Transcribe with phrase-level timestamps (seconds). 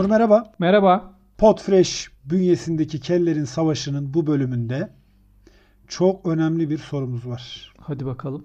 [0.00, 0.52] Onur merhaba.
[0.58, 1.12] Merhaba.
[1.38, 4.90] Podfresh bünyesindeki Kellerin Savaşı'nın bu bölümünde
[5.88, 7.74] çok önemli bir sorumuz var.
[7.80, 8.44] Hadi bakalım.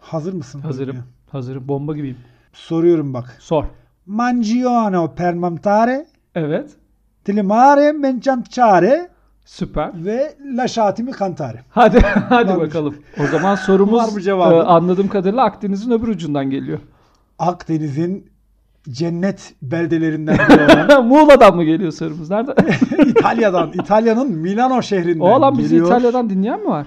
[0.00, 0.60] Hazır mısın?
[0.60, 0.88] Hazırım.
[0.88, 1.04] bölümüne?
[1.30, 1.68] Hazırım.
[1.68, 2.16] Bomba gibiyim.
[2.52, 3.36] Soruyorum bak.
[3.40, 3.64] Sor.
[4.06, 6.70] Mangiano permantare, Evet.
[7.24, 9.08] tilimare mencanciare
[9.44, 10.04] Süper.
[10.04, 11.60] ve lasciatimi cantare.
[11.70, 12.66] Hadi hadi Varmış.
[12.68, 12.96] bakalım.
[13.24, 14.54] O zaman sorumuz Var mı cevabı?
[14.54, 16.78] e, anladığım kadarıyla Akdeniz'in öbür ucundan geliyor.
[17.38, 18.35] Akdeniz'in
[18.90, 22.30] cennet beldelerinden biri olan Muğla'dan mı geliyor sorumuz?
[22.30, 22.54] Nerede?
[23.10, 25.86] İtalya'dan, İtalya'nın Milano şehrinden o alan bizi geliyor.
[25.86, 26.86] İtalya'dan dinleyen mi var?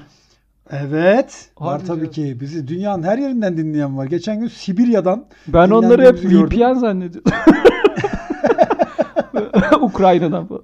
[0.72, 1.50] Evet.
[1.60, 2.12] Var Harbi tabii canım.
[2.12, 2.38] ki.
[2.42, 4.06] Bizi dünyanın her yerinden dinleyen var.
[4.06, 6.16] Geçen gün Sibirya'dan Ben onları hep.
[6.26, 7.32] VPN zannediyordum.
[9.82, 10.62] Ukrayna'dan falan.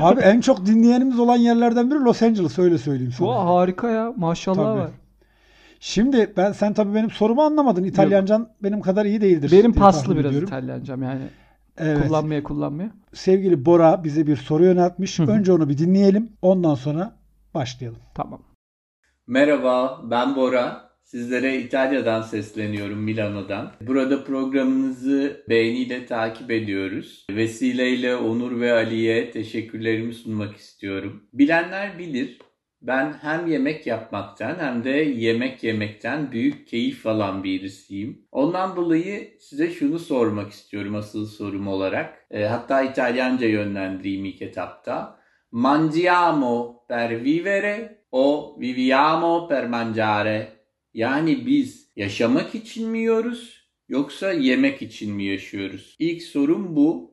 [0.00, 3.28] Abi en çok dinleyenimiz olan yerlerden biri Los Angeles öyle söyleyeyim sana.
[3.28, 4.12] Vay, harika ya.
[4.16, 4.80] Maşallah Tabii.
[4.80, 4.90] var.
[5.84, 7.84] Şimdi ben sen tabii benim sorumu anlamadın.
[7.84, 9.52] İtalyancan benim kadar iyi değildir.
[9.52, 10.48] Benim paslı biraz ediyorum.
[10.48, 11.22] İtalyancam yani.
[11.78, 12.06] Evet.
[12.06, 12.90] Kullanmaya kullanmaya.
[13.12, 15.20] Sevgili Bora bize bir soru yöneltmiş.
[15.20, 16.32] Önce onu bir dinleyelim.
[16.42, 17.16] Ondan sonra
[17.54, 17.98] başlayalım.
[18.14, 18.42] Tamam.
[19.26, 20.92] Merhaba, ben Bora.
[21.04, 23.72] Sizlere İtalya'dan sesleniyorum, Milano'dan.
[23.86, 27.26] Burada programınızı beğeniyle takip ediyoruz.
[27.30, 31.22] Vesileyle Onur ve Ali'ye teşekkürlerimi sunmak istiyorum.
[31.32, 32.38] Bilenler bilir,
[32.82, 38.26] ben hem yemek yapmaktan hem de yemek yemekten büyük keyif alan birisiyim.
[38.32, 42.26] Ondan dolayı size şunu sormak istiyorum asıl sorum olarak.
[42.30, 45.18] E, hatta İtalyanca yönlendireyim ilk etapta.
[45.50, 50.48] Mangiamo per vivere o viviamo per mangiare?
[50.94, 55.96] Yani biz yaşamak için mi yiyoruz yoksa yemek için mi yaşıyoruz?
[55.98, 57.11] İlk sorum bu.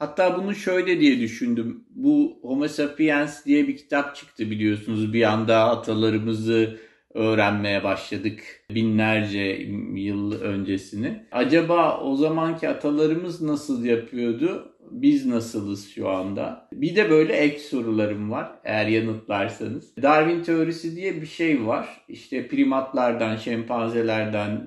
[0.00, 1.84] Hatta bunu şöyle diye düşündüm.
[1.90, 5.12] Bu Homo Sapiens diye bir kitap çıktı biliyorsunuz.
[5.12, 6.78] Bir anda atalarımızı
[7.14, 11.26] öğrenmeye başladık binlerce yıl öncesini.
[11.32, 14.74] Acaba o zamanki atalarımız nasıl yapıyordu?
[14.90, 16.68] Biz nasılız şu anda?
[16.72, 19.96] Bir de böyle ek sorularım var eğer yanıtlarsanız.
[20.02, 22.04] Darwin teorisi diye bir şey var.
[22.08, 24.66] İşte primatlardan, şempanzelerden,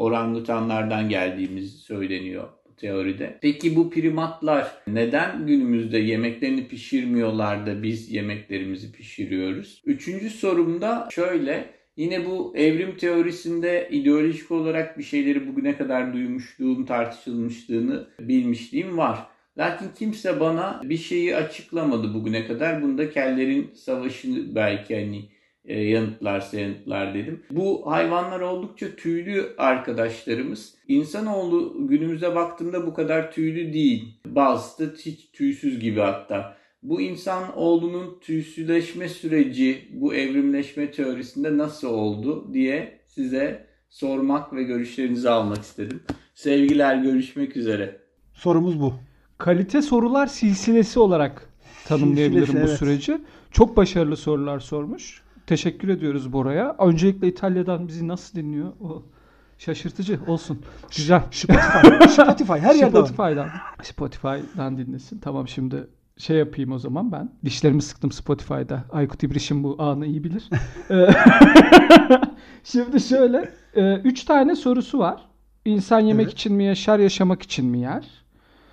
[0.00, 2.48] orangutanlardan geldiğimiz söyleniyor
[2.78, 3.38] teoride.
[3.42, 9.82] Peki bu primatlar neden günümüzde yemeklerini pişirmiyorlar da biz yemeklerimizi pişiriyoruz?
[9.86, 11.78] Üçüncü sorum da şöyle.
[11.96, 19.18] Yine bu evrim teorisinde ideolojik olarak bir şeyleri bugüne kadar duymuşluğum, tartışılmışlığını bilmişliğim var.
[19.58, 22.82] Lakin kimse bana bir şeyi açıklamadı bugüne kadar.
[22.82, 25.24] Bunda kellerin savaşını belki hani
[25.68, 27.42] e, yanıtlarsa yanıtlar dedim.
[27.50, 30.74] Bu hayvanlar oldukça tüylü arkadaşlarımız.
[30.88, 34.20] İnsanoğlu günümüze baktığımda bu kadar tüylü değil.
[34.26, 36.58] Bazısı da hiç tüysüz gibi hatta.
[36.82, 45.30] Bu insan oğlunun tüysüleşme süreci bu evrimleşme teorisinde nasıl oldu diye size sormak ve görüşlerinizi
[45.30, 46.00] almak istedim.
[46.34, 48.00] Sevgiler görüşmek üzere.
[48.34, 48.94] Sorumuz bu.
[49.38, 51.48] Kalite sorular silsilesi olarak
[51.86, 52.78] tanımlayabilirim Silsilesi, bu evet.
[52.78, 53.18] süreci.
[53.50, 55.22] Çok başarılı sorular sormuş.
[55.52, 56.76] Teşekkür ediyoruz Bora'ya.
[56.78, 58.72] Öncelikle İtalya'dan bizi nasıl dinliyor?
[58.80, 59.02] O
[59.58, 60.62] şaşırtıcı olsun.
[60.96, 61.22] Güzel.
[61.30, 62.08] Spotify.
[62.08, 62.96] Spotify her yerde.
[62.96, 63.48] Spotify'dan.
[63.82, 65.18] Spotify'dan dinlesin.
[65.18, 67.32] Tamam şimdi şey yapayım o zaman ben.
[67.44, 68.84] Dişlerimi sıktım Spotify'da.
[68.92, 70.48] Aykut İbrişim bu anı iyi bilir.
[70.90, 71.08] Ee,
[72.64, 73.50] şimdi şöyle.
[73.74, 75.20] e, Üç tane sorusu var.
[75.64, 76.32] İnsan yemek Evet.
[76.32, 78.04] için mi yaşar, yaşamak için mi yer?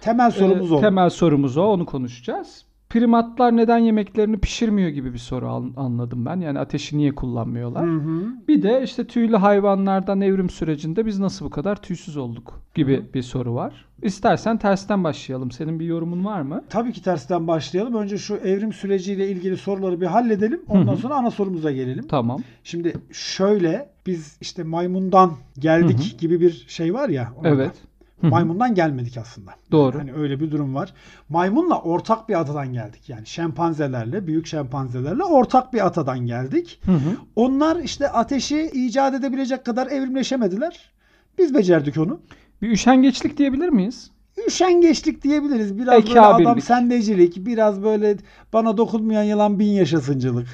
[0.02, 0.82] Temel sorumuz Ee, o.
[0.82, 1.64] Temel sorumuz o.
[1.64, 2.66] Onu konuşacağız.
[3.00, 6.40] Primatlar neden yemeklerini pişirmiyor gibi bir soru an- anladım ben.
[6.40, 7.88] Yani ateşi niye kullanmıyorlar?
[7.88, 8.26] Hı hı.
[8.48, 13.22] Bir de işte tüylü hayvanlardan evrim sürecinde biz nasıl bu kadar tüysüz olduk gibi bir
[13.22, 13.86] soru var.
[14.04, 15.52] İstersen tersten başlayalım.
[15.52, 16.64] Senin bir yorumun var mı?
[16.70, 17.94] Tabii ki tersten başlayalım.
[17.96, 20.62] Önce şu evrim süreciyle ilgili soruları bir halledelim.
[20.70, 22.08] Ondan sonra ana sorumuza gelelim.
[22.08, 22.40] Tamam.
[22.64, 27.34] Şimdi şöyle biz işte maymundan geldik Hı gibi bir şey var ya.
[27.38, 27.50] orada.
[27.50, 27.72] Evet.
[28.22, 28.32] Hı hı.
[28.32, 29.52] Maymundan gelmedik aslında.
[29.72, 30.00] Doğru.
[30.00, 30.94] Hani öyle bir durum var.
[31.30, 33.10] Maymunla ortak bir atadan geldik.
[33.10, 36.80] Yani şempanzelerle, büyük şempanzelerle ortak bir atadan geldik.
[36.86, 37.16] Hı hı.
[37.36, 40.92] Onlar işte ateşi icat edebilecek kadar evrimleşemediler.
[41.38, 42.20] Biz becerdik onu.
[42.62, 44.12] Bir üşengeçlik diyebilir miyiz?
[44.48, 45.78] Üşengeçlik diyebiliriz.
[45.78, 46.48] Biraz böyle Ekabirlik.
[46.48, 48.18] adam sendecilik, biraz böyle
[48.54, 50.48] bana dokunmayan yılan bin yaşasıncılık.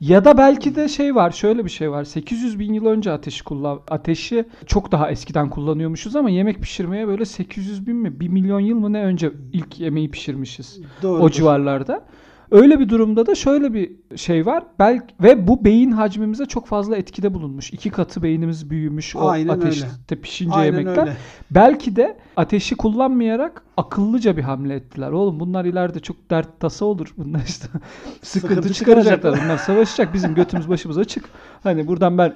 [0.00, 2.04] Ya da belki de şey var, şöyle bir şey var.
[2.04, 7.24] 800 bin yıl önce ateşi kullan ateşi çok daha eskiden kullanıyormuşuz ama yemek pişirmeye böyle
[7.24, 10.80] 800 bin mi, 1 milyon yıl mı ne önce ilk yemeği pişirmişiz.
[11.02, 11.22] Doğru.
[11.22, 12.04] o civarlarda.
[12.50, 14.62] Öyle bir durumda da şöyle bir şey var.
[14.78, 17.72] Belki ve bu beyin hacmimize çok fazla etkide bulunmuş.
[17.72, 21.02] İki katı beynimiz büyümüş o Aynen ateşte pişince Aynen yemekler.
[21.02, 21.16] öyle.
[21.50, 25.10] Belki de ateşi kullanmayarak akıllıca bir hamle ettiler.
[25.10, 27.14] Oğlum bunlar ileride çok dert tasa olur.
[27.16, 27.68] Bunlar işte
[28.22, 29.40] sıkıntı, çıkaracaklar.
[29.44, 30.14] Bunlar savaşacak.
[30.14, 31.24] Bizim götümüz başımız açık.
[31.62, 32.34] Hani buradan ben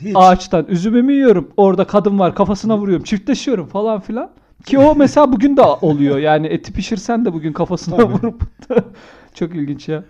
[0.00, 0.12] Hiç.
[0.14, 1.50] ağaçtan üzümümü yiyorum.
[1.56, 3.04] Orada kadın var kafasına vuruyorum.
[3.04, 4.30] Çiftleşiyorum falan filan.
[4.66, 6.18] Ki o mesela bugün de oluyor.
[6.18, 8.12] Yani eti pişirsen de bugün kafasına Tabii.
[8.12, 8.42] vurup
[9.34, 10.04] çok ilginç ya.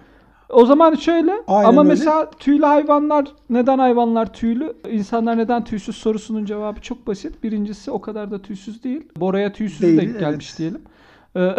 [0.49, 1.89] O zaman şöyle Aynen ama öyle.
[1.89, 4.73] mesela tüylü hayvanlar neden hayvanlar tüylü?
[4.91, 7.43] İnsanlar neden tüysüz sorusunun cevabı çok basit.
[7.43, 9.03] Birincisi o kadar da tüysüz değil.
[9.17, 10.59] Bora'ya tüysüz Değil, denk gelmiş evet.
[10.59, 10.81] diyelim.
[11.37, 11.57] Ee,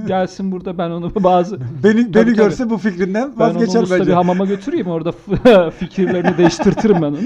[0.06, 3.90] Gelsin burada ben onu bazı Beni Tabii, beni görse bu fikrinden ben onu vazgeçer bir
[3.90, 4.12] bence.
[4.12, 5.12] hamama götüreyim orada
[5.70, 7.18] fikirlerini değiştirtirim ben onu.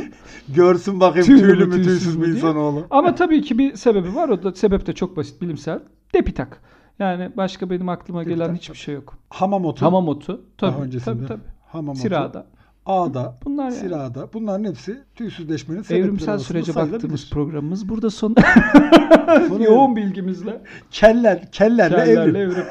[0.48, 2.86] Görsün bakayım Tüylü tüylü, mü, tüysüz mü insanoğlu.
[2.90, 4.28] Ama tabii ki bir sebebi var.
[4.28, 5.80] O da sebep de çok basit bilimsel.
[6.14, 6.60] Depitak.
[6.98, 9.18] Yani başka benim aklıma gelen Depitak, hiçbir şey yok.
[9.30, 9.86] Hamam otu.
[9.86, 10.44] Hamam otu.
[10.60, 11.14] daha Tabii öncesinde.
[11.16, 11.52] tabii tabii.
[11.66, 12.00] Hamam otu.
[12.00, 12.46] Sirada.
[12.86, 13.38] Ağda.
[13.44, 13.74] Bunlar yani.
[13.74, 14.32] Sirada.
[14.32, 18.36] Bunların hepsi tüysüzleşmenin sebepleri Evrimsel sürece baktığımız programımız burada son
[19.60, 20.60] yoğun bilgimizle
[20.90, 22.50] Keller, kellerle, kellerle evrim.
[22.52, 22.64] evrim.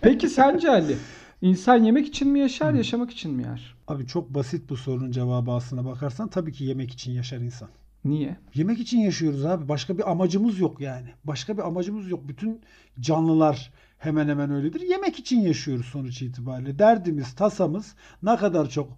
[0.00, 0.96] Peki sence Ali?
[1.42, 3.74] İnsan yemek için mi yaşar, yaşamak için mi yer?
[3.88, 7.68] Abi çok basit bu sorunun cevabı aslına bakarsan tabii ki yemek için yaşar insan.
[8.04, 8.36] Niye?
[8.54, 9.68] Yemek için yaşıyoruz abi.
[9.68, 11.08] Başka bir amacımız yok yani.
[11.24, 12.28] Başka bir amacımız yok.
[12.28, 12.60] Bütün
[13.00, 14.80] canlılar hemen hemen öyledir.
[14.80, 16.78] Yemek için yaşıyoruz sonuç itibariyle.
[16.78, 18.88] Derdimiz, tasamız ne kadar çok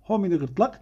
[0.00, 0.80] homini gırtlak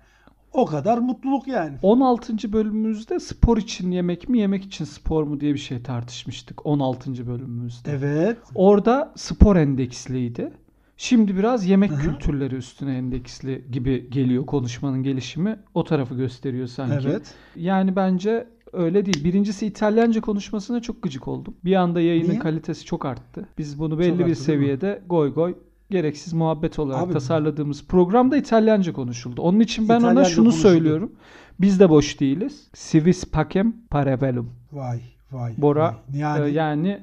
[0.52, 1.78] o kadar mutluluk yani.
[1.82, 2.52] 16.
[2.52, 6.66] bölümümüzde spor için yemek mi, yemek için spor mu diye bir şey tartışmıştık.
[6.66, 7.26] 16.
[7.26, 7.92] bölümümüzde.
[7.92, 8.38] Evet.
[8.54, 10.52] Orada spor endeksliydi.
[10.96, 12.00] Şimdi biraz yemek Hı hı.
[12.00, 15.56] kültürleri üstüne endeksli gibi geliyor konuşmanın gelişimi.
[15.74, 17.08] O tarafı gösteriyor sanki.
[17.08, 17.34] Evet.
[17.56, 19.24] Yani bence öyle değil.
[19.24, 21.54] Birincisi İtalyanca konuşmasına çok gıcık oldum.
[21.64, 22.38] Bir anda yayının Niye?
[22.38, 23.48] kalitesi çok arttı.
[23.58, 25.54] Biz bunu belli Çok bir arttı, seviyede goy goy
[25.90, 29.42] gereksiz muhabbet olarak Abi- tasarladığımız programda İtalyanca konuşuldu.
[29.42, 30.62] Onun için ben ona İtalyanca şunu konuşuldu.
[30.68, 31.12] söylüyorum.
[31.60, 32.68] Biz de boş değiliz.
[32.90, 34.50] Civis pacem parabellum.
[34.72, 35.00] Vay
[35.32, 35.52] vay.
[35.58, 36.18] Bora vay.
[36.20, 37.00] Yani, Ee, yani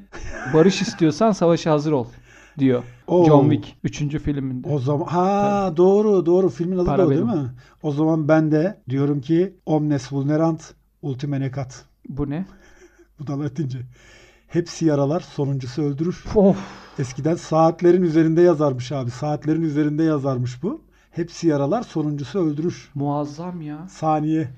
[0.53, 2.05] barış istiyorsan savaşa hazır ol
[2.61, 2.83] diyor.
[3.07, 3.25] Oo.
[3.25, 4.17] John Wick 3.
[4.19, 4.69] filminde.
[4.69, 7.51] o zaman ha doğru doğru filmin adı da o değil mi?
[7.83, 11.85] O zaman ben de diyorum ki omnes vulnerant ultime necat.
[12.09, 12.45] Bu ne?
[13.19, 13.79] Bu da Latince.
[14.47, 16.23] Hepsi yaralar sonuncusu öldürür.
[16.35, 16.57] Of.
[16.99, 19.11] Eskiden saatlerin üzerinde yazarmış abi.
[19.11, 20.81] Saatlerin üzerinde yazarmış bu.
[21.11, 22.89] Hepsi yaralar sonuncusu öldürür.
[22.95, 23.87] Muazzam ya.
[23.89, 24.49] Saniye.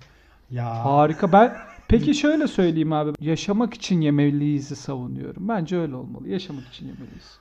[0.51, 1.31] Ya Harika.
[1.31, 1.55] Ben
[1.87, 3.11] peki şöyle söyleyeyim abi.
[3.19, 5.47] Yaşamak için yemeliyiz'i savunuyorum.
[5.47, 6.29] Bence öyle olmalı.
[6.29, 7.39] Yaşamak için yemeliyiz.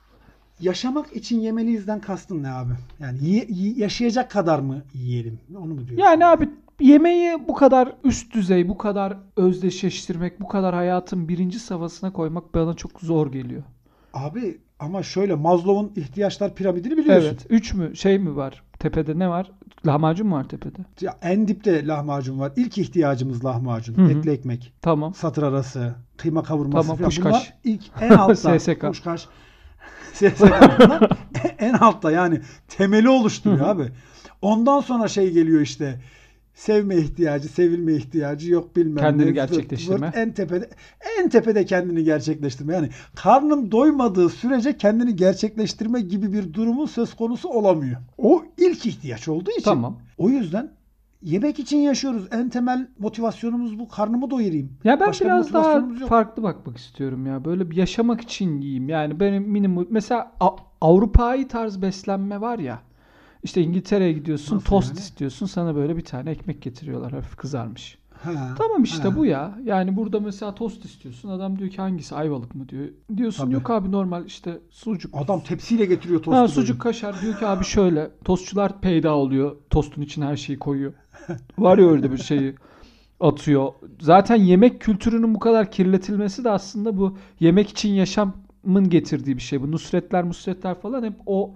[0.62, 2.72] Yaşamak için yemeliyizden kastın ne abi?
[3.00, 5.38] Yani yaşayacak kadar mı yiyelim?
[5.56, 5.96] Onu mu diyorsun?
[5.96, 6.48] Yani abi
[6.80, 12.74] yemeği bu kadar üst düzey, bu kadar özdeşleştirmek, bu kadar hayatın birinci safhasına koymak bana
[12.74, 13.62] çok zor geliyor.
[14.14, 17.28] Abi ama şöyle Maslow'un ihtiyaçlar piramidini biliyorsun.
[17.28, 17.46] Evet.
[17.50, 17.96] Üç mü?
[17.96, 18.62] Şey mi var?
[18.78, 19.50] Tepede ne var?
[19.86, 20.78] Lahmacun mu var tepede?
[21.00, 22.52] Ya en dipte lahmacun var.
[22.56, 23.94] İlk ihtiyacımız lahmacun.
[23.96, 24.10] Hı hı.
[24.10, 24.72] Etli ekmek.
[24.82, 25.14] Tamam.
[25.14, 25.94] Satır arası.
[26.16, 27.08] Kıyma kavurması Tamam, falan.
[27.08, 27.24] kuşkaş.
[27.32, 28.58] Bunlar ilk en altta.
[28.58, 28.80] SSK.
[28.80, 29.28] Kuşkaş.
[30.12, 30.40] SSK.
[30.40, 31.10] Bunlar
[31.58, 33.88] en altta yani temeli oluşturuyor abi.
[34.42, 36.00] Ondan sonra şey geliyor işte.
[36.54, 39.30] Sevme ihtiyacı, sevilme ihtiyacı yok bilmem Kendini ne.
[39.30, 40.06] gerçekleştirme.
[40.06, 40.68] Zırt, En tepede
[41.18, 42.74] en tepede kendini gerçekleştirme.
[42.74, 47.96] Yani karnım doymadığı sürece kendini gerçekleştirme gibi bir durumun söz konusu olamıyor.
[48.18, 49.62] O ilk ihtiyaç olduğu için.
[49.62, 49.98] Tamam.
[50.18, 50.70] O yüzden
[51.22, 52.28] yemek için yaşıyoruz.
[52.32, 53.88] En temel motivasyonumuz bu.
[53.88, 54.70] Karnımı doyurayım.
[54.84, 56.08] Ya ben Başka bir biraz daha yok.
[56.08, 57.44] farklı bakmak istiyorum ya.
[57.44, 58.88] Böyle bir yaşamak için yiyeyim.
[58.88, 60.32] Yani benim minimum mesela
[60.80, 62.78] Avrupa'yı tarz beslenme var ya.
[63.42, 64.98] İşte İngiltere'ye gidiyorsun, Nasıl tost yani?
[64.98, 67.98] istiyorsun, sana böyle bir tane ekmek getiriyorlar hafif kızarmış.
[68.24, 69.16] Ha, Tamam işte ha.
[69.16, 69.58] bu ya.
[69.64, 71.28] Yani burada mesela tost istiyorsun.
[71.28, 72.88] Adam diyor ki hangisi ayvalık mı diyor.
[73.16, 73.54] Diyorsun Tabii.
[73.54, 75.14] yok abi normal işte sucuk.
[75.16, 76.32] Adam tepsiyle getiriyor tostu.
[76.36, 76.52] Ha, böyle.
[76.52, 79.56] sucuk kaşar diyor ki abi şöyle tostçular peyda oluyor.
[79.70, 80.92] Tostun içine her şeyi koyuyor.
[81.58, 82.54] Var ya öyle bir şeyi
[83.20, 83.72] atıyor.
[84.00, 89.62] Zaten yemek kültürünün bu kadar kirletilmesi de aslında bu yemek için yaşamın getirdiği bir şey.
[89.62, 91.54] Bu nusretler musretler falan hep o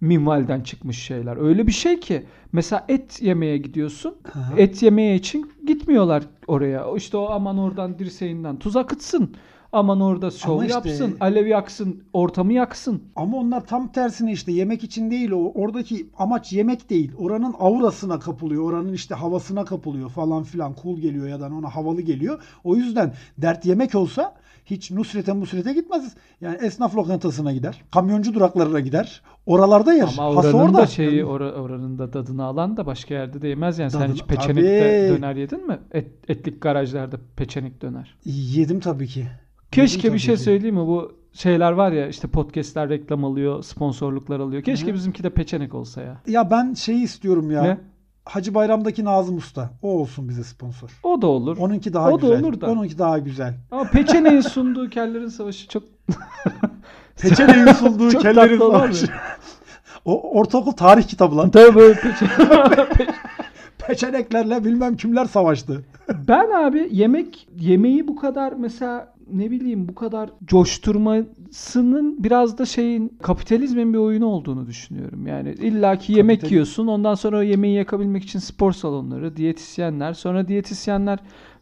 [0.00, 1.36] minvalden çıkmış şeyler.
[1.36, 4.14] Öyle bir şey ki mesela et yemeye gidiyorsun.
[4.32, 4.40] Ha.
[4.56, 6.84] Et yemeye için gitmiyorlar oraya.
[6.96, 9.34] İşte o aman oradan dirseğinden tuz akıtsın.
[9.72, 11.16] Aman orada şov Ama işte- yapsın.
[11.20, 12.02] Alev yaksın.
[12.12, 13.02] Ortamı yaksın.
[13.16, 15.52] Ama onlar tam tersine işte yemek için değil o.
[15.54, 17.12] Oradaki amaç yemek değil.
[17.18, 18.62] Oranın aurasına kapılıyor.
[18.62, 20.74] Oranın işte havasına kapılıyor falan filan.
[20.82, 22.42] Cool geliyor ya da ona havalı geliyor.
[22.64, 24.34] O yüzden dert yemek olsa
[24.66, 26.14] hiç Nusret'e Musret'e gitmez.
[26.40, 27.82] Yani esnaf lokantasına gider.
[27.90, 29.22] Kamyoncu duraklarına gider.
[29.48, 30.08] Oralarda yer.
[30.18, 30.78] Ama Hası oranın orada.
[30.78, 33.90] da şeyi ora- oranın da tadını alan da başka yerde de yemez yani.
[33.90, 35.18] Sen Tadını- hiç peçenikte Tabii.
[35.18, 35.78] döner yedin mi?
[35.92, 38.14] Et, etlik garajlarda peçenik döner.
[38.24, 39.26] yedim tabii ki.
[39.72, 40.40] Keşke tabii bir şey ki.
[40.42, 40.86] söyleyeyim mi?
[40.86, 44.62] Bu şeyler var ya işte podcastler reklam alıyor, sponsorluklar alıyor.
[44.62, 44.94] Keşke Hı.
[44.94, 46.22] bizimki de peçenek olsa ya.
[46.26, 47.62] Ya ben şeyi istiyorum ya.
[47.62, 47.78] Ne?
[48.24, 49.70] Hacı Bayram'daki Nazım Usta.
[49.82, 51.00] O olsun bize sponsor.
[51.02, 51.56] O da olur.
[51.60, 52.42] Onunki daha O da güzel.
[52.44, 52.66] olur da.
[52.70, 53.54] Onunki daha güzel.
[53.70, 55.82] Ama peçeneğin sunduğu kellerin savaşı çok
[57.20, 59.06] Peçeneğin sunduğu Çok kellerin savaşı.
[60.04, 61.50] O ortaokul tarih kitabı lan.
[61.50, 62.32] Tabii böyle peçenek.
[63.78, 65.84] Peçeneklerle bilmem kimler savaştı.
[66.28, 73.18] Ben abi yemek yemeği bu kadar mesela ne bileyim bu kadar coşturmasının biraz da şeyin
[73.22, 75.26] kapitalizmin bir oyunu olduğunu düşünüyorum.
[75.26, 80.48] Yani illaki yemek Kapital- yiyorsun ondan sonra o yemeği yakabilmek için spor salonları, diyetisyenler, sonra
[80.48, 81.18] diyetisyenler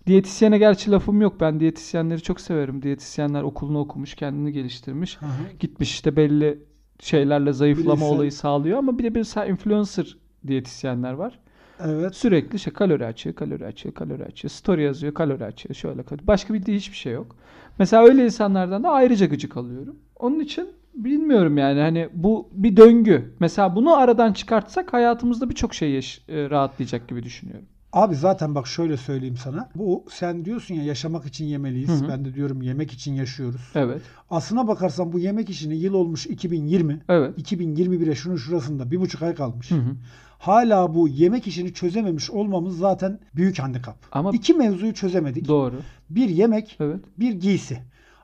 [0.06, 1.40] Diyetisyene gerçi lafım yok.
[1.40, 2.82] Ben diyetisyenleri çok severim.
[2.82, 5.16] Diyetisyenler okulunu okumuş, kendini geliştirmiş.
[5.20, 5.30] Hı hı.
[5.60, 6.58] Gitmiş işte belli
[7.00, 11.38] şeylerle zayıflama Bilimsel- olayı sağlıyor ama bir de bir sa- influencer diyetisyenler var.
[11.80, 12.14] Evet.
[12.14, 14.50] Sürekli şey kalori açıyor, kalori açıyor, kalori açıyor.
[14.50, 15.75] Story yazıyor, kalori açıyor.
[15.75, 16.04] Şöyle.
[16.22, 17.36] Başka bildiği hiçbir şey yok.
[17.78, 19.96] Mesela öyle insanlardan da ayrıca gıcık alıyorum.
[20.18, 23.34] Onun için bilmiyorum yani hani bu bir döngü.
[23.40, 27.66] Mesela bunu aradan çıkartsak hayatımızda birçok şey yaş- e, rahatlayacak gibi düşünüyorum.
[27.97, 29.69] Abi zaten bak şöyle söyleyeyim sana.
[29.75, 31.88] Bu sen diyorsun ya yaşamak için yemeliyiz.
[31.88, 32.09] Hı hı.
[32.09, 33.61] Ben de diyorum yemek için yaşıyoruz.
[33.75, 34.03] Evet.
[34.31, 37.00] Aslına bakarsan bu yemek işini yıl olmuş 2020.
[37.09, 37.38] Evet.
[37.38, 39.71] 2021'e şunun şurasında bir buçuk ay kalmış.
[39.71, 39.97] Hı hı.
[40.38, 43.97] Hala bu yemek işini çözememiş olmamız zaten büyük handikap.
[44.12, 45.49] Ama- İki mevzuyu çözemedik.
[45.49, 45.76] Doğru.
[46.11, 47.00] Bir yemek, Evet.
[47.19, 47.79] bir giysi.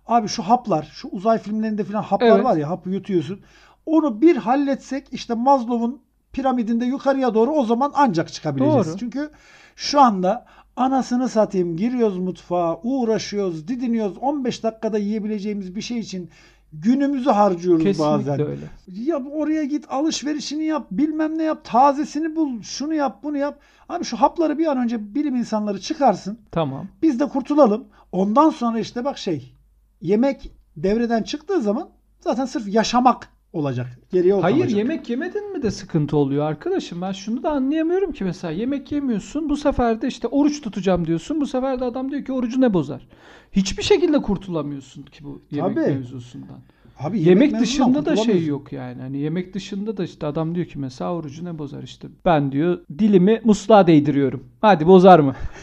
[0.06, 2.44] Abi şu haplar, şu uzay filmlerinde falan haplar Evet.
[2.44, 3.40] var ya hapı yutuyorsun.
[3.86, 6.00] Onu bir halletsek işte Maslow'un
[6.32, 8.86] piramidinde yukarıya doğru o zaman ancak çıkabileceğiz.
[8.86, 8.96] Doğru.
[8.98, 9.30] Çünkü
[9.76, 10.46] şu anda
[10.76, 16.30] anasını satayım giriyoruz mutfağa uğraşıyoruz didiniyoruz 15 dakikada yiyebileceğimiz bir şey için
[16.72, 18.40] günümüzü harcıyoruz Kesinlikle bazen.
[18.40, 18.64] öyle.
[18.88, 23.58] Ya oraya git alışverişini yap bilmem ne yap tazesini bul şunu yap bunu yap.
[23.88, 26.38] Abi şu hapları bir an önce bilim insanları çıkarsın.
[26.50, 26.86] Tamam.
[27.02, 27.84] Biz de kurtulalım.
[28.12, 29.52] Ondan sonra işte bak şey
[30.00, 31.88] yemek devreden çıktığı zaman
[32.20, 33.86] zaten sırf yaşamak olacak.
[34.12, 34.78] Geriye o Hayır kalacak.
[34.78, 37.02] yemek yemedin mi de sıkıntı oluyor arkadaşım.
[37.02, 39.48] Ben şunu da anlayamıyorum ki mesela yemek yemiyorsun.
[39.48, 41.40] Bu sefer de işte oruç tutacağım diyorsun.
[41.40, 43.06] Bu sefer de adam diyor ki orucu ne bozar?
[43.52, 45.86] Hiçbir şekilde kurtulamıyorsun ki bu yemek Tabii.
[45.94, 46.58] mevzusundan.
[46.98, 49.00] Abi Yemek, mevzundan dışında da şey yok yani.
[49.00, 52.08] Hani yemek dışında da işte adam diyor ki mesela orucu ne bozar işte.
[52.24, 54.44] Ben diyor dilimi musluğa değdiriyorum.
[54.60, 55.34] Hadi bozar mı?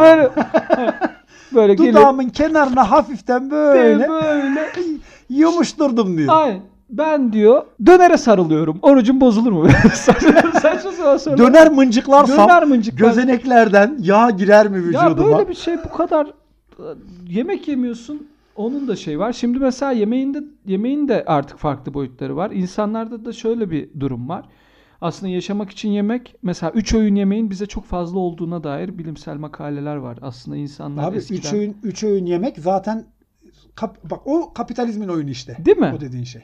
[0.00, 0.30] Böyle
[1.54, 4.68] böyle gelip Dudağımın kenarına hafiften böyle böyle
[5.28, 6.28] yumuşturdum diyor.
[6.34, 6.60] Ay
[6.90, 8.78] ben diyor dönere sarılıyorum.
[8.82, 9.68] Orucum bozulur mu?
[9.94, 11.38] Saçma sapan sorular.
[11.38, 13.08] Döner mıncıklarsam Döner mıncıklar.
[13.08, 15.38] gözeneklerden yağ girer mi Ya vücuduma?
[15.38, 16.82] böyle bir şey bu kadar e,
[17.28, 18.26] yemek yemiyorsun.
[18.56, 19.32] Onun da şey var.
[19.32, 22.50] Şimdi mesela yemeğinde yemeğin de artık farklı boyutları var.
[22.50, 24.44] İnsanlarda da şöyle bir durum var.
[25.00, 29.96] Aslında yaşamak için yemek mesela 3 öğün yemeğin bize çok fazla olduğuna dair bilimsel makaleler
[29.96, 30.18] var.
[30.22, 33.04] Aslında insanlar Abi eskiden üç öğün, üç öğün yemek zaten
[33.74, 35.56] kap- bak o kapitalizmin oyunu işte.
[35.64, 35.92] Değil mi?
[35.96, 36.42] O dediğin şey.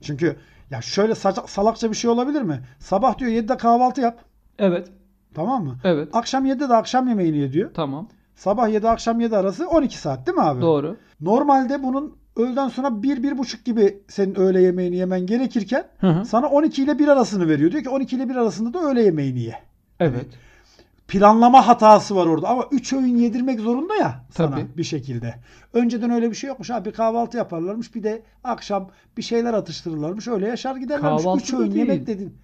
[0.00, 0.36] Çünkü
[0.70, 1.14] ya şöyle
[1.46, 2.60] salakça bir şey olabilir mi?
[2.78, 4.18] Sabah diyor 7'de kahvaltı yap.
[4.58, 4.88] Evet.
[5.34, 5.76] Tamam mı?
[5.84, 6.08] Evet.
[6.12, 7.70] Akşam 7'de de akşam yemeğini ye diyor.
[7.74, 8.08] Tamam.
[8.34, 10.60] Sabah 7 akşam 7 arası 12 saat değil mi abi?
[10.60, 10.96] Doğru.
[11.20, 16.24] Normalde bunun öğleden sonra 1-1.30 gibi senin öğle yemeğini yemen gerekirken Hı hı.
[16.24, 17.72] sana 12 ile 1 arasını veriyor.
[17.72, 19.54] Diyor ki 12 ile 1 arasında da öğle yemeğini ye.
[20.00, 20.26] Evet.
[21.08, 24.66] Planlama hatası var orada ama 3 öğün yedirmek zorunda ya sana Tabii.
[24.76, 25.34] bir şekilde.
[25.72, 30.28] Önceden öyle bir şey yokmuş abi bir kahvaltı yaparlarmış bir de akşam bir şeyler atıştırırlarmış
[30.28, 31.22] öyle yaşar giderlermiş.
[31.22, 31.76] Kahvaltı 3 da öğün değil.
[31.88, 32.34] yemek dedin.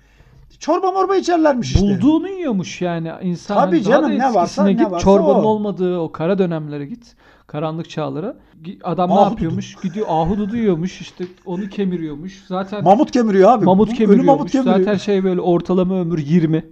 [0.58, 1.80] Çorba morba içerlermiş işte.
[1.86, 3.54] Bulduğunu yiyormuş yani insan.
[3.56, 5.48] Tabii hani canım, da ne varsa- eskisine ne git, varsa çorbanın o.
[5.48, 7.16] olmadığı o kara dönemlere git.
[7.46, 8.36] Karanlık çağlara.
[8.84, 9.30] Adam ne Ahududu.
[9.30, 9.76] yapıyormuş?
[9.82, 12.44] Gidiyor ahududu yiyormuş işte onu kemiriyormuş.
[12.48, 13.64] Zaten Mamut kemiriyor abi.
[13.64, 14.26] mamut kemiriyormuş.
[14.26, 14.78] mamut kemiriyor.
[14.78, 16.64] Zaten şey böyle ortalama ömür 20.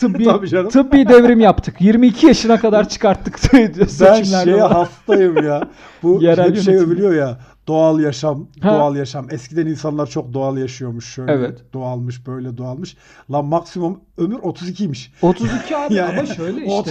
[0.00, 0.68] Tıbbi, canım.
[0.70, 1.80] tıbbi devrim yaptık.
[1.80, 4.70] 22 yaşına kadar çıkarttık ben şeye falan.
[4.70, 5.68] hastayım ya.
[6.02, 7.38] Bu Yerel hep şey övülüyor ya.
[7.68, 8.68] Doğal yaşam, Ha.
[8.74, 9.26] doğal yaşam.
[9.30, 11.12] Eskiden insanlar çok doğal yaşıyormuş.
[11.14, 11.58] Şöyle Evet.
[11.72, 12.96] doğalmış, böyle doğalmış.
[13.30, 15.08] Lan maksimum ömür 32'ymiş.
[15.22, 16.90] 32 abi Yani ama şöyle işte.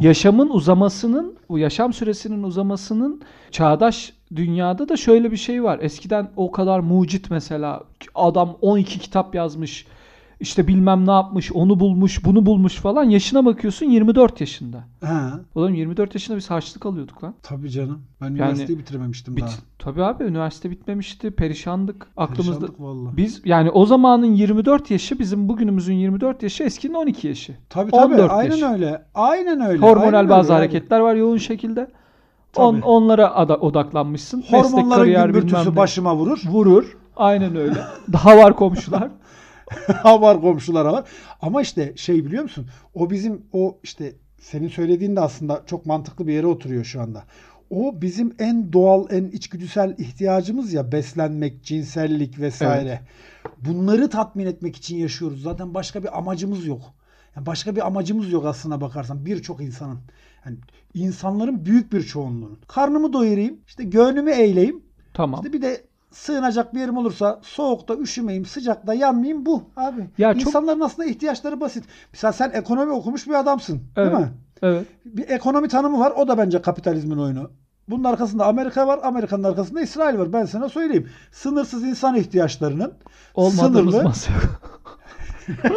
[0.00, 5.78] Yaşamın uzamasının, bu yaşam süresinin uzamasının çağdaş dünyada da şöyle bir şey var.
[5.82, 7.82] Eskiden o kadar mucit mesela
[8.14, 9.86] adam 12 kitap yazmış.
[10.42, 13.04] İşte bilmem ne yapmış, onu bulmuş, bunu bulmuş falan.
[13.04, 14.84] Yaşına bakıyorsun 24 yaşında.
[15.04, 17.34] Ha, Oğlum 24 yaşında biz harçlık alıyorduk lan.
[17.42, 17.98] tabii canım.
[18.20, 19.52] Ben üniversiteyi bitirememiştim Bit daha.
[19.78, 21.30] Tabii abi üniversite bitmemişti.
[21.30, 22.06] Perişandık.
[22.16, 23.16] Aklımızda Perişanlık vallahi.
[23.16, 27.54] biz yani o zamanın 24 yaşı bizim bugünümüzün 24 yaşı eskinin 12 yaşı.
[27.70, 28.14] Tabii tabii.
[28.14, 28.72] 14 Aynen yaş.
[28.72, 29.02] öyle.
[29.14, 29.78] Aynen öyle.
[29.86, 30.68] Hormonal aynen bazı öyle abi.
[30.72, 31.86] hareketler var yoğun şekilde.
[32.52, 32.64] Tabii.
[32.66, 34.40] On, onlara ada- odaklanmışsın.
[34.40, 36.42] Meslek, Hormonların kariyer bilmem gümbürtüsü başıma vurur.
[36.50, 36.96] Vurur.
[37.16, 37.74] Aynen öyle.
[38.12, 39.08] Daha var komşular.
[40.04, 41.04] var komşulara var.
[41.40, 42.66] Ama işte şey biliyor musun?
[42.94, 47.24] O bizim o işte senin söylediğin de aslında çok mantıklı bir yere oturuyor şu anda.
[47.70, 53.00] O bizim en doğal, en içgüdüsel ihtiyacımız ya beslenmek, cinsellik vesaire.
[53.58, 55.42] Bunları tatmin etmek için yaşıyoruz.
[55.42, 56.80] Zaten başka bir amacımız yok.
[57.36, 59.98] Yani başka bir amacımız yok aslına bakarsan birçok insanın.
[60.46, 60.56] Yani
[60.94, 62.58] insanların büyük bir çoğunluğunun.
[62.66, 64.82] Karnımı doyurayım, işte gönlümü eğleyeyim.
[65.14, 65.40] Tamam.
[65.40, 70.10] İşte bir de sığınacak bir yerim olursa soğukta üşümeyeyim, sıcakta yanmayayım bu abi.
[70.18, 71.84] Ya çok- İnsanların aslında ihtiyaçları basit.
[72.12, 74.12] Mesela sen ekonomi okumuş bir adamsın Evet.
[74.12, 74.32] değil mi?
[74.62, 74.86] Evet.
[75.04, 76.12] Bir ekonomi tanımı var.
[76.16, 77.50] O da bence kapitalizmin oyunu.
[77.88, 79.00] Bunun arkasında Amerika var.
[79.02, 80.32] Amerika'nın arkasında İsrail var.
[80.32, 81.08] Ben sana söyleyeyim.
[81.32, 82.92] Sınırsız insan ihtiyaçlarının
[83.34, 84.12] Olmadığımız sınırlı,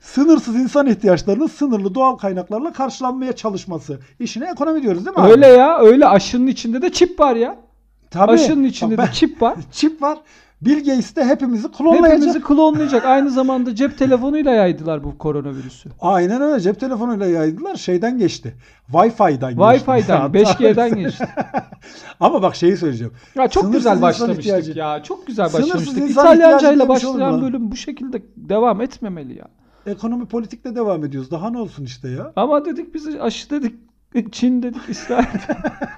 [0.00, 3.98] sınırsız insan ihtiyaçlarının sınırlı doğal kaynaklarla karşılanmaya çalışması.
[4.20, 5.22] İşine ekonomi diyoruz değil mi?
[5.22, 5.30] abi?
[5.32, 7.56] Öyle ya öyle aşının içinde de çip var ya.
[8.12, 8.32] Tabii.
[8.32, 9.56] Aşının içinde de çip var.
[9.72, 10.18] çip var.
[10.62, 12.12] Bill Gates de hepimizi klonlayacak.
[12.12, 13.04] Hepimizi klonlayacak.
[13.04, 15.90] Aynı zamanda cep telefonuyla yaydılar bu koronavirüsü.
[16.00, 16.60] Aynen öyle.
[16.60, 17.76] Cep telefonuyla yaydılar.
[17.76, 18.54] Şeyden geçti.
[18.92, 19.62] Wi-Fi'den geçti.
[19.62, 21.28] Wi-Fi'den, Hatta- 5G'den geçti.
[22.20, 23.12] Ama bak şeyi söyleyeceğim.
[23.34, 24.78] Ya çok Sınırsız güzel başlamıştık ihtiyacı.
[24.78, 25.02] ya.
[25.02, 26.10] Çok güzel Sınırsız başlamıştık.
[26.10, 29.48] İtalyancayla başlayan bölüm bu şekilde devam etmemeli ya.
[29.86, 31.30] Ekonomi politikle devam ediyoruz.
[31.30, 32.32] Daha ne olsun işte ya.
[32.36, 33.74] Ama dedik biz aşı dedik.
[34.32, 35.26] Çin dedik İsrail.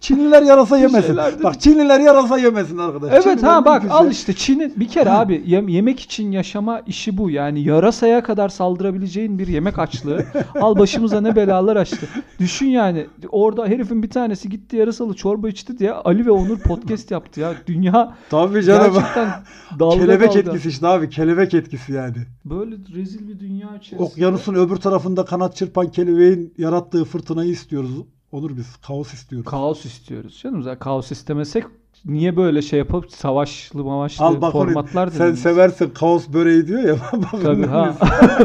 [0.00, 1.16] Çinliler yarasa yemesin.
[1.16, 3.12] Bak Çinliler yarasa yemesin arkadaş.
[3.12, 6.80] evet Çinliler ha bak mümkünse- al işte Çin'in bir kere abi yem- yemek için yaşama
[6.80, 7.30] işi bu.
[7.30, 10.24] Yani yarasaya kadar saldırabileceğin bir yemek açlığı.
[10.60, 12.08] al başımıza ne belalar açtı.
[12.38, 17.10] Düşün yani orada herifin bir tanesi gitti yarasalı çorba içti diye Ali ve Onur podcast
[17.10, 17.52] yaptı ya.
[17.66, 18.92] Dünya Tabii canım.
[18.94, 19.28] gerçekten
[19.78, 20.38] dalga kelebek dalga.
[20.40, 21.10] etkisi işte abi.
[21.10, 22.16] Kelebek etkisi yani.
[22.44, 24.02] Böyle rezil bir dünya içerisinde.
[24.02, 27.90] Okyanusun öbür tarafında kanat çırpan kelebeğin yarattığı fırtınayı istiyoruz.
[28.32, 29.50] Onur biz kaos istiyoruz.
[29.50, 30.62] Kaos istiyoruz canım.
[30.62, 31.64] Zaten kaos istemesek
[32.04, 35.38] niye böyle şey yapıp savaşlı mavaşlı Al bak formatlar sen denediniz?
[35.40, 36.96] seversin kaos böreği diyor ya.
[37.12, 37.94] Bak Tabii ha.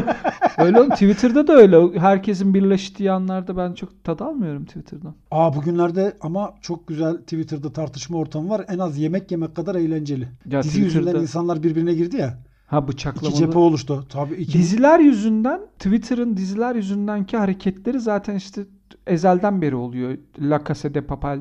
[0.58, 1.98] öyle oğlum Twitter'da da öyle.
[1.98, 5.14] Herkesin birleştiği anlarda ben çok tad almıyorum Twitter'dan.
[5.30, 8.64] Aa bugünlerde ama çok güzel Twitter'da tartışma ortamı var.
[8.68, 10.28] En az yemek yemek kadar eğlenceli.
[10.50, 12.38] Ya Dizi yüzünden Twitter'da insanlar birbirine girdi ya.
[12.66, 13.38] ha İki bıçaklamalı.
[13.38, 14.06] cephe oluştu.
[14.08, 14.58] Tabii iki.
[14.58, 18.64] Diziler yüzünden Twitter'ın diziler yüzündenki hareketleri zaten işte
[19.06, 20.18] ezelden beri oluyor.
[20.40, 21.40] La Casa de Papel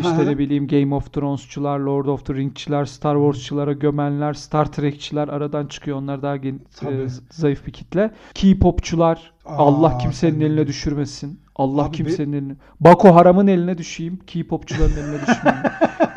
[0.00, 5.28] işte ne bileyim Game of Thrones'çular, Lord of the Rings'çiler, Star Wars'çılara gömenler, Star Trek'çiler
[5.28, 5.96] aradan çıkıyor.
[5.96, 8.10] Onlar daha gen- e, zayıf bir kitle.
[8.34, 11.40] K-popçular Allah kimsenin eline düşürmesin.
[11.56, 12.56] Allah Abi kimsenin eline.
[12.80, 14.18] Bako Haram'ın eline düşeyim.
[14.26, 15.64] K-popçuların eline düşmeyeyim.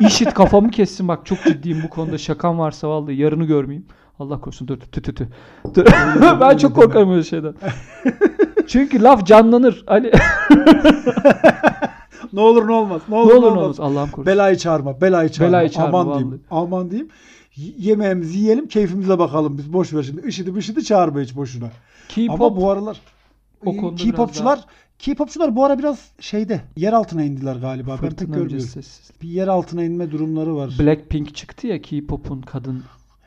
[0.00, 2.18] İşit kafamı kessin bak çok ciddiyim bu konuda.
[2.18, 3.86] Şakam varsa vallahi yarını görmeyeyim.
[4.18, 5.28] Allah korusun dur tü tü tü.
[5.74, 5.84] Dur.
[6.40, 7.54] ben çok korkarım öyle şeyden.
[8.66, 9.84] Çünkü laf canlanır.
[9.86, 10.12] Ali
[12.32, 13.02] Ne olur ne olmaz.
[13.08, 13.62] Ne olur ne olur ne olmaz.
[13.62, 14.26] olmaz Allah'ım korusun.
[14.32, 15.00] Belayı çağırma.
[15.00, 15.52] Belayı çağırma.
[15.56, 16.22] Belayı çağırma, Aman vallahi.
[16.22, 16.40] diyeyim.
[16.50, 17.08] Aman diyeyim.
[17.78, 19.72] Yemeğimizi yiyelim, keyfimize bakalım biz.
[19.72, 20.28] Boş ver şimdi.
[20.28, 21.64] Işıdı bışıdı çağırma hiç boşuna.
[21.64, 21.72] Ama
[22.08, 23.00] K-pop bu aralar
[23.66, 24.60] o K-popçular
[24.98, 27.90] K-popçular bu ara biraz şeyde yer altına indiler galiba.
[27.90, 28.68] ben pek fırtına görmüyorum.
[29.22, 30.70] Bir yer altına inme durumları var.
[30.80, 32.82] Blackpink çıktı ya K-pop'un kadın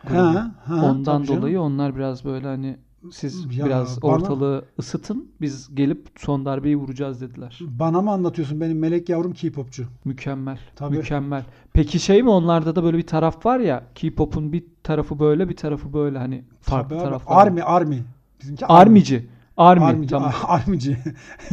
[0.08, 0.20] grubu.
[0.20, 2.78] Ha, ha, Ondan dolayı onlar biraz böyle hani
[3.12, 7.60] siz Ya biraz bana- ortalığı ısıtın biz gelip son darbeyi vuracağız dediler.
[7.62, 9.86] Bana mı anlatıyorsun benim melek yavrum K-popçu?
[10.06, 10.60] Mükemmel.
[10.76, 10.98] Tabii.
[10.98, 11.46] Mükemmel.
[11.74, 15.56] Peki şey mi onlarda da böyle bir taraf var ya K-pop'un bir tarafı böyle bir
[15.56, 17.06] tarafı böyle hani farklı Tabii abi.
[17.10, 17.36] taraflar.
[17.48, 17.98] Army, Army.
[18.42, 19.28] Bizimki Armici.
[19.58, 19.86] Army.
[19.86, 20.10] Armici.
[20.10, 20.34] Tamam.
[20.48, 20.98] Armici.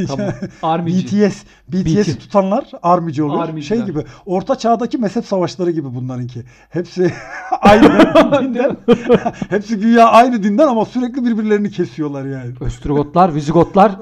[0.06, 0.32] tamam.
[0.62, 1.06] Armici.
[1.28, 2.20] BTS, BTS'i BT.
[2.20, 3.42] tutanlar armici oluyor.
[3.42, 3.78] Armiciler.
[3.78, 4.04] Şey gibi.
[4.26, 6.42] Orta çağdaki mezhep savaşları gibi bunlarınki.
[6.70, 7.12] Hepsi
[7.60, 7.84] aynı
[8.42, 8.76] dinden.
[9.50, 12.52] hepsi güya aynı dinden ama sürekli birbirlerini kesiyorlar yani.
[12.60, 13.92] Östrogotlar, Vizigotlar.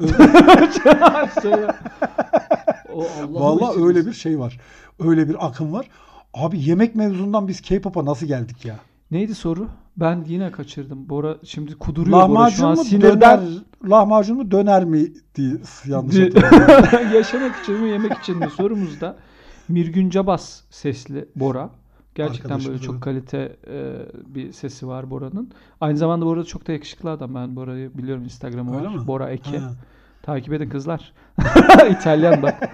[2.95, 4.59] O Vallahi öyle bir şey var.
[5.01, 5.87] Öyle bir akım var.
[6.35, 8.77] Abi yemek mevzundan biz K-pop'a nasıl geldik ya?
[9.11, 9.69] Neydi soru?
[9.97, 11.09] Ben yine kaçırdım.
[11.09, 13.41] Bora şimdi kuduruyor Bora şu Lahmacun an mu sinirden.
[13.41, 13.41] döner,
[13.91, 15.55] lahmacun mu döner mi diye
[15.87, 17.15] yanlış hatırlıyorum.
[17.15, 19.17] Yaşamak için mi yemek için mi sorumuzda
[19.69, 21.71] Mirgün Cabas sesli Bora.
[22.15, 23.97] Gerçekten böyle Arkadaşımız, çok kalite e,
[24.35, 25.51] bir sesi var Bora'nın.
[25.81, 27.35] Aynı zamanda Bora çok da yakışıklı adam.
[27.35, 28.95] Ben Bora'yı biliyorum Instagram'ı var.
[28.95, 29.07] mi?
[29.07, 29.59] Bora Eke.
[29.59, 29.71] Ha.
[30.31, 31.13] Takip edin kızlar.
[31.91, 32.55] İtalyan bak.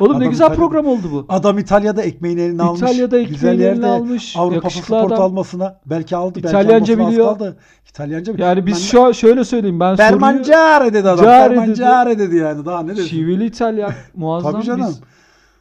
[0.00, 0.56] Oğlum ne Adam güzel İtalyan.
[0.56, 1.26] program oldu bu.
[1.28, 2.80] Adam İtalya'da ekmeğini eline almış.
[2.80, 4.36] İtalya'da ekmeğini Güzel eline almış.
[4.36, 5.22] Avrupa adam.
[5.22, 6.34] almasına belki aldı.
[6.34, 7.26] Belki İtalyanca az biliyor.
[7.26, 7.56] kaldı.
[7.90, 8.48] İtalyanca biliyor.
[8.48, 9.80] Yani biz şu an şöyle söyleyeyim.
[9.80, 10.10] Ben soruyu...
[10.12, 11.24] Bermancare dedi adam.
[11.24, 11.60] Care dedi.
[11.60, 12.64] Bermancare dedi yani.
[12.64, 13.08] Daha ne dedi?
[13.08, 14.86] Şiveli İtalyan muazzam Tabii canım.
[14.88, 15.00] biz.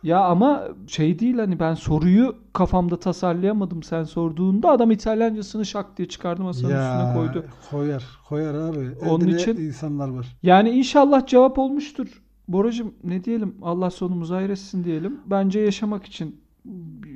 [0.03, 6.07] Ya ama şey değil hani ben soruyu kafamda tasarlayamadım sen sorduğunda adam İtalyancasını şak diye
[6.07, 7.45] çıkardı masanın üstüne koydu.
[7.71, 8.05] Koyar.
[8.29, 8.89] Koyar abi.
[9.09, 10.37] Onun Elde ne için- insanlar var.
[10.43, 12.21] Yani inşallah cevap olmuştur.
[12.47, 15.19] Boracım ne diyelim Allah sonumuzu hayretsin diyelim.
[15.25, 16.41] Bence yaşamak için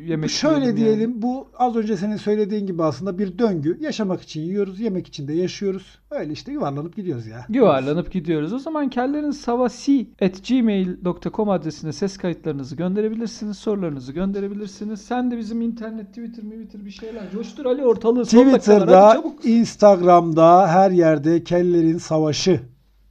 [0.06, 1.10] yemek Şöyle yiyelim diyelim.
[1.12, 1.22] yani.
[1.22, 3.78] Bu az önce senin söylediğin gibi aslında bir döngü.
[3.82, 4.80] Yaşamak için yiyoruz.
[4.80, 6.00] Yemek için de yaşıyoruz.
[6.12, 7.46] Öyle işte yuvarlanıp gidiyoruz ya.
[7.50, 8.54] Yuvarlanıp gidiyoruz.
[8.54, 13.58] O zaman kelleriniz savasi at gmail.com adresine ses kayıtlarınızı gönderebilirsiniz.
[13.58, 15.02] Sorularınızı gönderebilirsiniz.
[15.02, 17.32] Sen de bizim internet, Twitter, Twitter bir şeyler.
[17.32, 18.24] Coştur Ali ortalığı.
[18.24, 19.46] Twitter'da, çabuk.
[19.46, 22.60] Instagram'da her yerde Kellerin Savaşı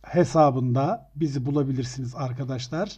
[0.02, 2.96] hesabında bizi bulabilirsiniz arkadaşlar.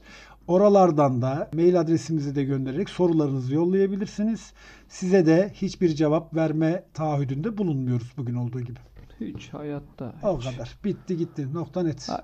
[0.48, 4.52] Oralardan da mail adresimizi de göndererek sorularınızı yollayabilirsiniz.
[4.88, 8.78] Size de hiçbir cevap verme taahhüdünde bulunmuyoruz bugün olduğu gibi.
[9.20, 10.14] Hiç hayatta.
[10.22, 10.44] O hiç.
[10.44, 10.78] kadar.
[10.84, 11.54] Bitti gitti.
[11.54, 12.08] Nokta net.
[12.08, 12.22] Hadi.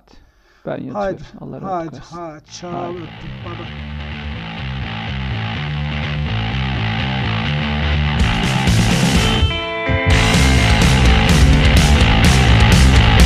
[0.67, 0.95] Ben yatıyorum.
[0.95, 1.23] Haydi.
[1.41, 1.97] Allah rahatlık Haydi.
[1.97, 2.17] versin.
[2.17, 2.45] Haydi.
[2.51, 3.31] Çağ öptüm.
[3.45, 4.00] Baba.